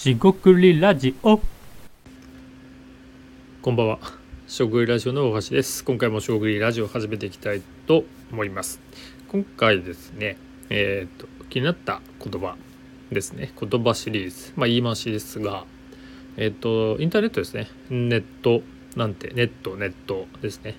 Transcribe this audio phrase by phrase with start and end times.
[0.00, 1.38] しごくりラジオ
[3.60, 3.98] こんばんは。
[4.46, 5.84] しょぐりラジオの大橋です。
[5.84, 8.80] 今回もしょぐりラジオを始めていきたいと思います。
[9.28, 10.38] 今回ですね、
[10.70, 12.56] えっ、と、気になった言葉
[13.12, 13.52] ですね。
[13.60, 14.54] 言葉シリーズ。
[14.56, 15.66] まあ言い回しですが、
[16.38, 17.68] えっ、と、インターネットですね。
[17.90, 18.62] ネット
[18.96, 20.76] なんて、ネット、ネットですね。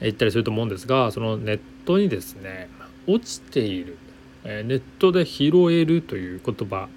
[0.00, 2.68] 言ったりすると思うんですが、そのネットにですね、
[3.06, 3.96] 落ちている、
[4.42, 6.88] えネットで拾えるという言葉、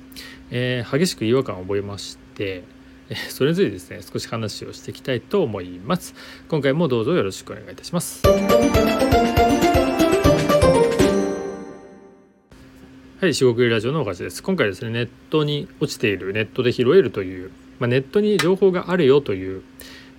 [0.52, 2.64] えー激しく違和感を覚えまして、
[3.10, 6.14] えーそれについてですね少し話をしていきたいと思います。
[6.48, 8.22] 今回もどうぞよろしくお願いいたします。
[13.20, 14.42] はい四国ラジオのおかしです。
[14.42, 19.64] 今回ですねネットに落ちているネットで拾えるという、まあ、ネットに情報があるよという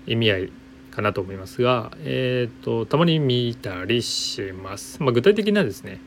[0.07, 0.52] 意味合い
[0.91, 6.01] かなと思いますが、えー、とたまに見たりします、まあ、具体的なですね、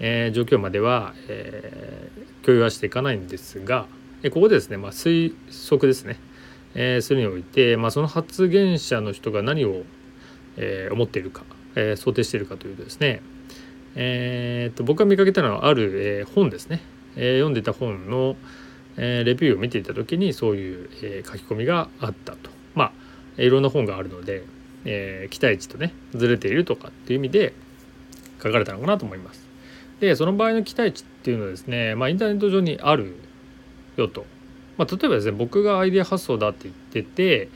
[0.00, 3.86] えー状況までは、えー共有はしていかないんですが
[4.22, 5.34] えここでですね、まあ、推
[5.68, 6.18] 測ですね、
[6.74, 9.82] えーするにおいて、まあ、その発言者の人が何を、
[10.56, 11.42] えー思っているか、
[11.74, 13.20] えー想定しているかというとですね、
[13.96, 16.80] えーと僕が見かけたのはある、えー本ですね、
[17.16, 18.36] えー読んでいた本の、
[18.96, 22.50] えーレビューを見ていた時にそういう、えー書き込みがあったと。
[22.74, 22.92] ま
[23.38, 24.44] あいろんな本があるので、
[24.84, 27.52] えー期待値とねずれているとかっていう意味で
[28.42, 29.47] 書かれたのかなと思います。
[30.00, 33.16] でその場合の期待値っていうのはですね、まあ、インターネット上にある
[33.96, 34.26] よと、
[34.76, 37.48] まあ、例えばですね僕がアイデア発想だって言ってて、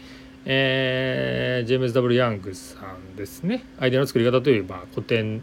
[0.44, 3.64] えージェームズ・ W・ ヤングさんですね。
[3.78, 5.40] アイデアの作り方というまあ古典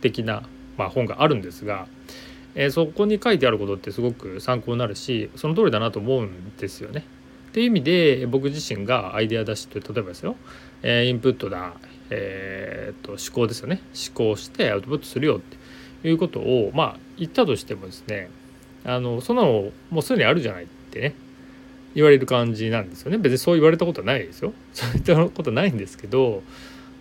[0.00, 0.42] 的な、
[0.76, 1.86] まあ、本があるんですが、
[2.56, 7.04] えーそこに書いてあることってすごく参考になるしその通りだなと思うんですよね。
[7.50, 10.34] っていう意味で僕自身がアイデア出しと例えばですよ、
[10.82, 11.74] えーインプットだ、
[12.10, 13.80] えー、と思考ですよね。
[13.94, 15.57] 思考してアウトプットするよって。
[16.04, 18.30] いうことをまあ言ったとしてもですね
[18.84, 21.14] あのそんなのもうすでにあるじゃないってね
[21.94, 23.18] 言われる感じなんですよね。
[23.18, 24.52] 別にそう言われたことはないですよ。
[24.72, 26.42] そういったことはないんですけど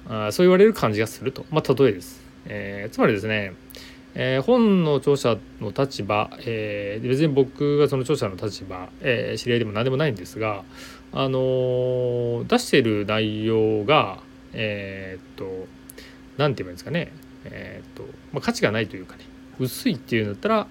[0.10, 1.46] あそう言われる感じがすると。
[1.52, 3.54] まあ例えです、えーつまりですね
[4.16, 10.64] えー本の著者の立場、えー別に僕がその著者の立場、えー知り合いでも何でもないんですが、
[11.12, 14.20] あのー出している内容が
[14.54, 15.68] えーっと
[16.38, 17.12] 何て言えばいいんですかね。
[17.46, 18.04] えーっと、
[18.34, 19.24] まあ、価値がないというかね
[19.60, 20.68] 薄いっていうんだったら、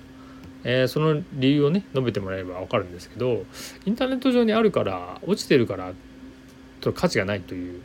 [0.65, 3.44] えーその理由をね述べてもらえれば分かるんですけど
[3.84, 5.93] インターネット上にあるから落ちてるから
[6.81, 7.81] と価値がないという、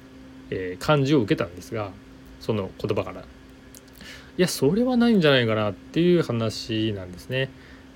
[0.50, 1.92] えー感じを受けたんですが
[2.40, 3.22] その言葉から。
[3.22, 7.50] いやそれはないんじゃないかなっていう話なんですね。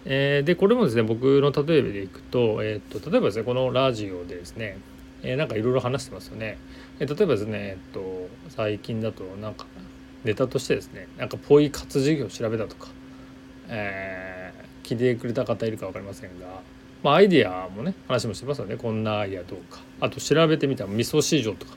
[0.06, 4.78] えーでこれもですね僕の例えでいくと,、えー、と例えばですねこのラジオでですね、
[5.24, 6.58] えーなんかいろいろ話してますよね。
[7.00, 9.66] えー例えばですね、えっと最近だとなんか
[10.26, 12.90] ネタとしてですねなんかポイ活事業を調べたとか、
[13.70, 14.36] えー
[14.86, 16.62] 聞いてくれた方いるか分かりませんが、
[17.02, 18.78] まあ、アイデアもね話もしてますよね。
[18.78, 19.82] こんなアイデアどうか。
[20.00, 20.84] あと調べてみた。
[20.84, 21.74] ら味噌市場とか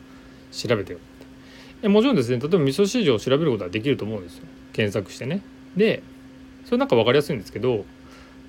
[0.52, 1.88] 調べてよって。
[1.88, 2.38] もちろんですね。
[2.38, 4.44] 例えば味噌市場を調べることはできると思うんですよ。
[4.74, 5.40] 検索してね。
[5.74, 6.02] で
[6.66, 7.86] それなんか分かりやすいんですけど、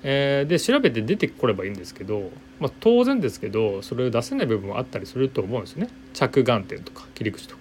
[0.02, 5.88] えーで調べて出てこればいいんですけど、まあ、当然ですけどそれを出せない部分もあったりすると思うんですよね。
[6.12, 7.59] 着眼点とか切り口とか。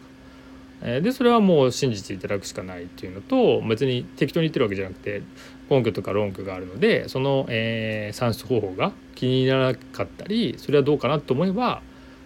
[0.81, 5.21] でそれはもう信じていただくしかないっていうのと別に適当に言ってるわけじゃなくて
[5.69, 11.81] 根拠とか論拠があるのでその、えー算出方法が気にならなかったりそれはどうかなと思えば、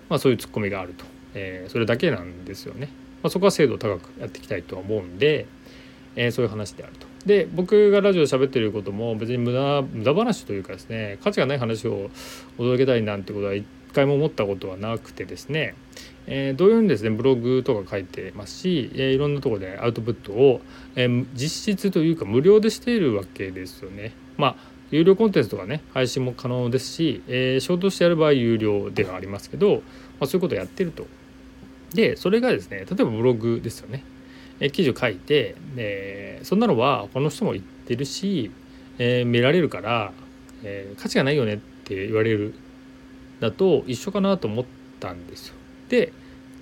[0.10, 2.90] まあ、そういうツッコミがあると、えーそれだけなんですよね。
[3.22, 5.48] まあ、そこは精度高くやっていきたいとは思うんで、
[6.16, 7.08] えーそういう話であると。
[7.26, 12.10] で僕がラジオで喋ってることも別に無駄無駄話というかですね価値がない話を
[12.58, 15.76] お届けたいなんてことは一回も思ったことはなくてですね、
[16.28, 20.62] えー同様にですねブログとか書いてますし、えーいろんなところでアウトプットを、
[20.96, 24.14] えー実質というか無料でしているわけですよね。
[24.38, 24.56] まあ
[24.92, 29.82] 有料コンテンツとかね配信も可能ですし、えーショートしてやる場合有料ではありますけど、ま
[30.22, 31.08] あ、そういうことをやってると。
[31.94, 34.04] でそれがですね例えばブログですよね。
[34.60, 38.52] えー記事を書いて、えーそんなのはこの人も言ってるし、
[38.98, 40.12] えー見られるから、
[40.64, 42.54] えー価値がないよねって言われる
[43.40, 44.66] だと一緒かなと思っ
[45.00, 45.56] たんですよ。
[45.90, 46.14] で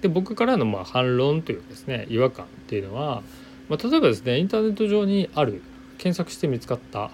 [0.01, 3.21] で僕からのま反論というかですね違和感っていうのは、
[3.69, 5.61] まあ、例えばですねインターネット上にある
[5.97, 7.11] 検索して見つかった、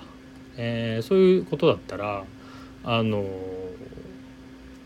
[0.55, 2.23] えーそういうことだったら
[2.83, 3.25] あの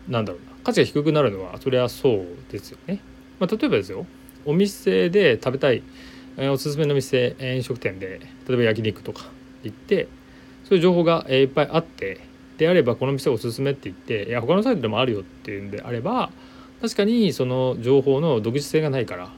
[0.08, 3.00] なんだろうな価値が低くなるのはそれはそうですよね。
[3.38, 4.06] まあ、例えばですよ
[4.44, 5.82] お店で食べたい、
[6.36, 9.26] えーおすすめの店、飲食店で例えば焼肉とか
[9.62, 10.08] 行って
[10.64, 12.20] そういう情報が、えーいっぱいあって
[12.58, 16.30] であればこの店おすすめって言っていや他のサイトでもあるよっていうんであれば
[16.82, 19.30] 確かにその情報の独自性がないから、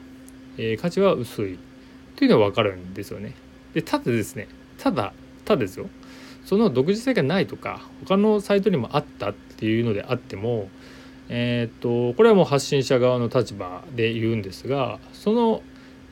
[0.57, 1.59] えー価値は薄い
[2.15, 3.35] というのは分かるんですよね。
[3.75, 4.47] でただですね
[4.79, 5.13] ただ
[5.43, 5.87] ただですよ
[6.43, 10.69] その独自性がないとか他のサイトにもあったっていうのであっても
[11.29, 11.79] えー、っ
[12.11, 15.61] とこれはもう発信者側の立場で言うんですがその、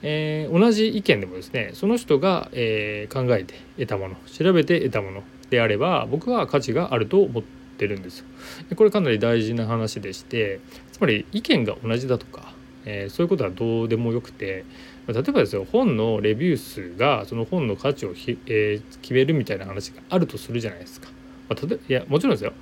[0.02, 8.26] えー、同じ意見でもですねその人が、えー、考えて得たもの調べて得たものであれば僕は価値があると思っててるんですよ。
[8.70, 10.60] でこれかなり大事な話でして
[10.92, 12.54] つまり意見が同じだとか、
[12.86, 14.66] えそういうことはどうでもよくて
[15.08, 21.10] 例えばですよ本のレビュー数がその本の価値をひ、え決めるみたいな話があるとするじゃないですか。
[21.50, 22.54] まあ、いやもちろんですよ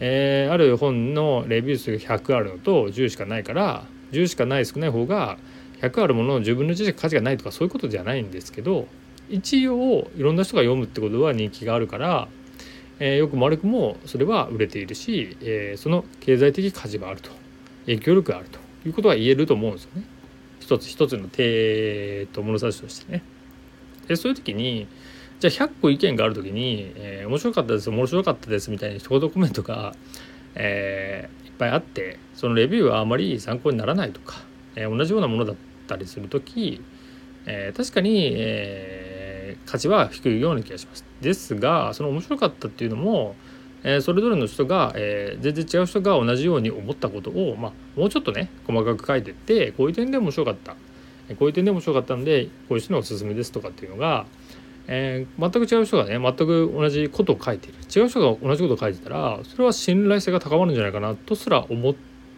[0.00, 5.38] えー、ある本のレビュー数が100あるのと10しかないから10しかない少ない方が
[5.80, 8.88] 100あるものの10分の1しか価値がないとかそういうことじゃないんですけど
[9.28, 12.28] 一応いろんな人が読むってことは人気があるから、
[13.00, 17.30] えー、よくも悪くもそれは売れているし、えー、その経済的価値があると
[17.86, 20.04] 影響力があるということは言えると思うんですよね。
[20.60, 23.22] 一つ一つの手と物差しとしてね。
[24.08, 24.86] でそういう時に
[25.40, 29.94] じゃあ100個意見がある時に、えー、面白かったです面白かったですみたいな一言コメントが、
[30.54, 34.36] えー、いっぱいあってそのレビューはあまり参考にならないとか、
[34.76, 35.56] えー、同じようなものだっ
[35.86, 36.80] たりする時、
[37.46, 39.03] え、確かに、えー、
[39.66, 41.04] 価値は低いような気がします。
[41.20, 43.34] ですがその面白かったっていうのも、
[43.82, 50.78] えー、それぞれの人が、えー、全然違う人が同じように思ったことを、まあ、もうちょっとね細かく書いてってこういう点で面白かったこ
[51.42, 54.26] ういう点で面白かったんでこういう人のおすすめですとかっていうのが
[54.86, 61.94] えー、全く違う人がね全く同じことを書いている違う人が同じことを書いてたらそれは信頼性が高まるんじゃないかなとすら思っ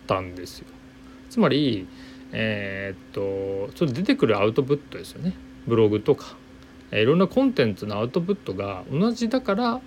[0.07, 0.67] たんですよ。
[1.29, 1.87] つまり
[2.33, 5.35] えー、っとちょっと出てくるアウトプットですよね
[5.67, 6.37] ブログとか、
[6.93, 9.81] いろんなコンテンツのアウトプットが同じだから、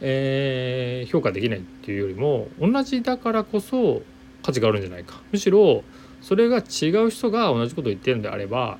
[0.00, 4.02] えー、評価できないっていうよりも同じだからこそ
[4.42, 5.84] 価値があるんじゃないかむしろ
[6.20, 8.78] それが違う人が同じことを言ってるんであれば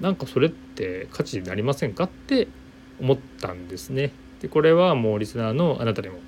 [0.00, 2.48] なんかそれって価値になりませんかって
[3.00, 4.10] 思ったんですね。
[4.40, 6.18] でこれはもうリスナーのあなたにも、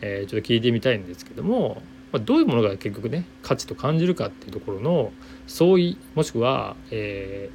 [0.00, 5.10] えー、ちょっと聞いてみたいんですけども、まあ、どういうものが結局ね価値と感じるかっていうところの
[5.48, 7.50] 相違もしくは、え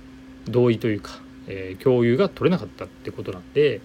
[0.45, 3.81] ー、同意というか、えー、共有が取れなかったってことなんで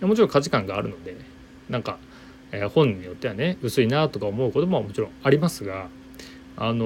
[0.00, 1.16] もちろん価値観があるので
[1.68, 1.98] なんか、
[2.50, 5.88] えー、本によってはね薄いなとか思うことももちろんありますが
[6.56, 6.84] あの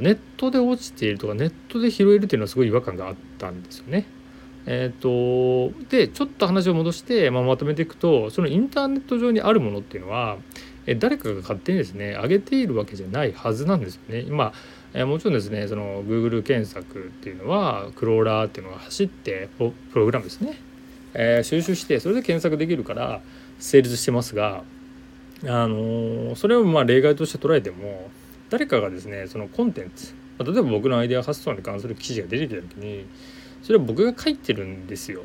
[0.00, 4.06] ネットで落ちているとかネットで拾えるっていうのはすごい違和感があったんですよね。
[4.66, 10.38] えーと、でちょっと話を戻して、まあ、まとめていくとそのインターネット上にあるものっていうのは
[10.98, 14.20] 誰かが勝手にですね上げているわけじゃないはずなんですよね。
[14.20, 14.52] 今
[14.94, 20.58] えもちろんですねその Google 検索っていうのはクローラーっていうのが走ってプログラムですね、
[21.14, 23.20] えー、収集してそれで検索できるから
[23.58, 24.62] 成立してますが、
[25.42, 28.08] あのー、それをまあ例外として捉えても
[28.50, 33.06] 誰かがですねそのコンテンツ例えば僕のアイデア発想に関する記事が出てきた時に
[33.62, 35.22] それは僕が書いてるんですよ。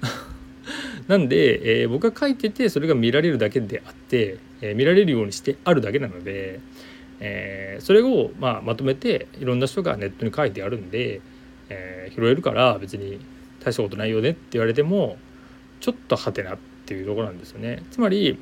[1.08, 6.60] なんで、えー、僕が書いててそれが見られるだけであって、え、見られるようにしてあるだけなので、
[7.20, 11.20] えー、それを、まあ、まとめていろんな人がネットに書いてあるんで、
[11.68, 13.20] え拾えるから別に
[13.60, 15.18] 大したことないよねって言われても
[15.78, 17.84] ちょっとはてなっていうところなんですよね。
[17.90, 18.38] つまり、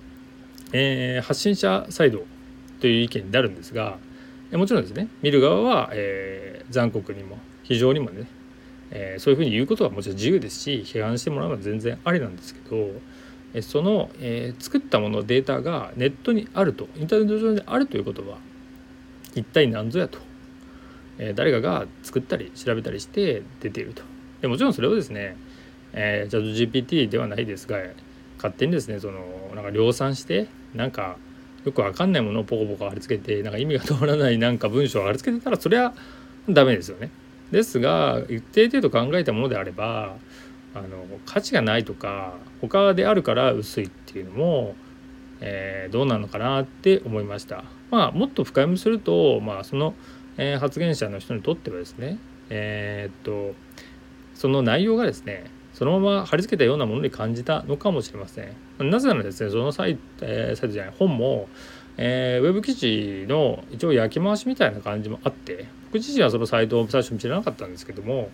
[0.72, 2.24] え発信者サイド
[2.80, 3.98] という意見になるんですが
[4.52, 8.26] もちろんですね見る側は、えー、残酷にも非常にもね、
[8.90, 18.38] えー、そういうふうに言うことはもちろん自由ですし批判してもらうのは全然ありなんですけど、その、えー、作ったものデータがネットにあるとインターネット上にあるということは
[19.34, 20.18] 一体何ぞやと、
[21.18, 24.02] え誰かが作ったり調べたりして出ていると
[24.40, 25.36] でもちろんそれをですね、
[25.92, 27.78] えー、チャット GPT ではないですが
[28.36, 29.20] 勝手にですねその
[29.54, 31.16] なんか量産してなんか
[31.64, 35.92] よくわかんないものをポコポコ貼り付けてなんか意味が通らないなんか文章を貼り付けてたらそれは
[36.48, 37.10] ダメですよね。
[37.50, 40.16] ですが一定程度考えたものであれば
[40.74, 44.74] あの価値がないとか他であるから薄いっていうのも、
[45.40, 47.64] えー、どうなのかなって思いました。
[47.90, 49.94] まあもっと深読みすると、まあ、その、
[50.36, 52.18] えー、発言者の人にとってはですね
[52.50, 53.54] えー、っと
[54.34, 58.90] その内容がですねそのまま貼り付けたようなものに感じたのかもしれません。
[58.90, 61.48] なぜならですねそのサイ,、えー、サイトじゃない本も、
[61.96, 68.30] えー、ウェブ記事の一応焼き回しみたいな感じもあって僕自身はそのサイトを最初に知らなかったんですけども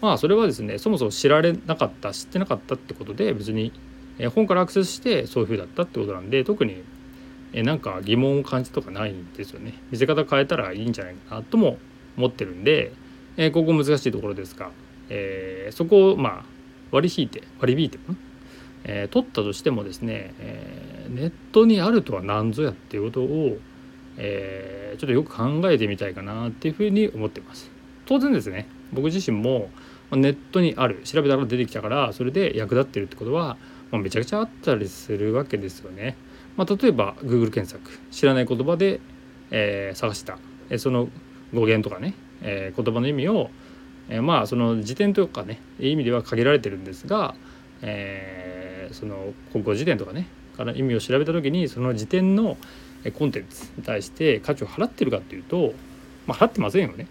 [0.00, 3.72] まあそれはですねそもそも知られなかった知ってなかったってことで別に、
[4.18, 6.82] え、本からアクセスしてそういう風だったってことなんで特に、
[7.52, 9.74] え、なんか疑問を感じとかないんですよね。
[9.90, 11.78] 見せ方変えたらいいんじゃないかなとも
[12.16, 12.92] 思ってるんで、
[13.36, 14.70] え、ここ難しいところですが、
[15.08, 16.44] えー、そこをまあ
[16.90, 17.98] 割り引いて割り引いて、
[18.84, 23.58] えー、取ったとしてもですね、えー、ネットにあるとは何ぞやっていうことを、
[24.16, 27.70] えー、ちょっとよく考えてみたいかなっていうふうに思ってます。
[28.06, 29.70] 当然ですね僕自身も
[30.12, 33.56] ネットにある調べたら出てきたからそれで役立ってるってことは
[33.90, 36.16] まあ、めちゃくちゃあったりするわけですよね。
[36.56, 39.00] まあ、例えば Google 検索知らない言葉で、
[39.50, 40.38] えー、探した。
[40.78, 41.08] その
[41.54, 43.50] 語源とかね、えー、言葉の意味を、
[44.08, 47.34] えー、まあその辞典とかね意味では限られてるんですが、
[47.82, 52.56] えー、その国語辞典とかねから意味を調べた時にその辞典の
[53.16, 55.74] コンテンツに対して価値を払ってるかっていうと、
[56.26, 57.06] まあ、払ってませんよね。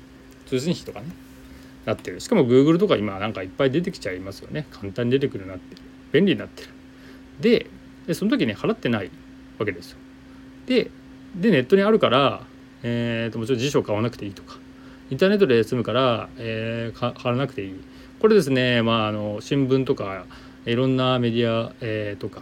[0.48, 1.08] 通信費とかね
[1.86, 2.20] なってる。
[2.20, 4.68] しかも Google とか今なんかいっぱい出てきちゃいますよね。
[4.72, 5.76] 簡単に出てくるようになって。
[5.76, 6.70] る便利になってる。
[7.40, 9.12] でその時に払ってない。
[9.58, 9.98] わけですよ
[10.68, 10.92] で
[11.36, 12.44] でネットにあるから、
[12.84, 14.58] えー、ともちろん辞書を買わなくていいとか
[15.10, 17.84] インターネットで済むから、えー、買わなくていい
[18.20, 20.26] これですねまああの新聞とか
[20.66, 22.42] いろんなメディア、えー、とか、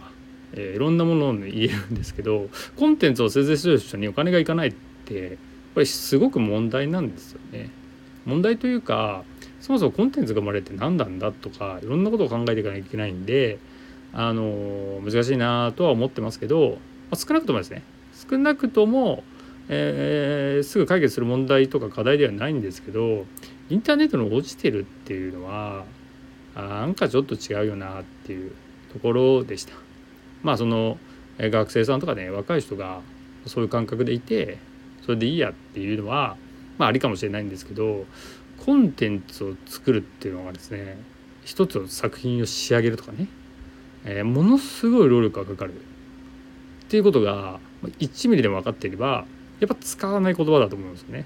[0.52, 4.72] えー、いろんなものを言えるんですけどコンテンツを生成する人にお金がいかないっ
[5.04, 5.38] て
[5.74, 7.70] これすごく問題なんですよね。
[8.24, 9.24] 問題というか
[9.60, 13.58] そもそもコンテンツが生まれて何なんだとかいろんなことを考えていかなきゃいけないんで
[14.12, 16.78] あの難しいなとは思ってますけど、
[17.14, 17.82] まあ、少なくともですね
[18.28, 19.22] 少なくとも、
[19.68, 23.24] えー、すぐ解決する問題とか課題ではないんですけど
[23.70, 25.84] インターネットの落ちてるっていうのは
[26.56, 28.52] なんかちょっと違うよなっていう
[28.92, 29.74] ところでした。
[30.42, 30.98] まあその
[31.38, 33.00] 学生さんとかね若い人が
[33.46, 34.58] そういう感覚でいて
[35.02, 36.36] それでいいやっていうのは、
[36.78, 38.04] まあ、ありかもしれないんですけど
[38.64, 40.96] コンテンツを作るっていうのがですね
[41.44, 43.26] 一つの作品を仕上げるとかね、
[44.04, 45.74] えー、ものすごい労力がかかる
[46.94, 47.58] っていうことが
[47.98, 49.24] 1ミリでも分かっていれば
[49.58, 51.24] やっぱ使わない言葉だと思うんですよね。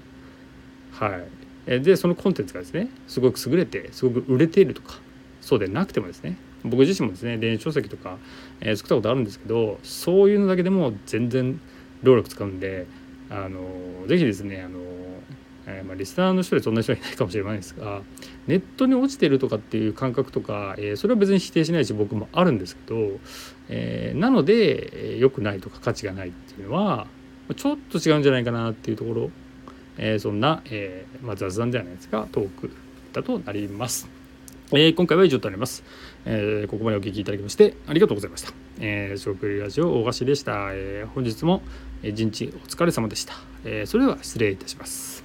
[0.93, 1.21] は
[1.67, 4.99] い、でそのコンテンツがですねすごく優れてすごく売れているとか
[5.41, 8.17] そうでなくてもですね僕自身もですね電子書籍とか、
[8.61, 11.61] えー、作ったことあるんですけどそういうのだけでも全然
[12.01, 12.87] 労力使うんで
[13.29, 13.59] あの
[14.07, 14.79] ぜひですねあの、
[15.67, 18.01] えー、まあ、リスナーの人でそんな人はいないかもしれないですが
[18.47, 23.19] ネットに落ちてるとかっていう感覚とか、えー、それは別に否定しないし僕もあるんですけど、
[23.69, 27.07] えなので良、くないとか価値がないっていうのは
[27.55, 29.29] ちょっと違うんじゃないかなっていうところ、
[29.97, 32.71] えそんな、えまあ、雑談ではないですがトーク
[33.13, 34.09] だとなります。
[34.71, 35.83] え今回は以上となります、
[36.25, 38.53] えここまでお聴きいただきましてありがとうございました。
[38.79, 40.69] えー、食ラジオ大菓子でした。
[40.71, 41.61] えー、本日も
[42.01, 43.33] 一日お疲れ様でした。
[43.65, 45.18] えー、それでは失礼いたします。